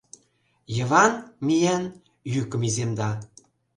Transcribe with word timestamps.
Йыван, 0.77 1.13
миен, 1.45 1.83
йӱкым 2.33 2.61
иземда. 2.69 3.09